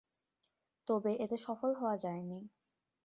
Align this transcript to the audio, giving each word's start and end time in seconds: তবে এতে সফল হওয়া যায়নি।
তবে 0.87 1.11
এতে 1.23 1.37
সফল 1.45 1.71
হওয়া 1.75 1.95
যায়নি। 1.97 2.39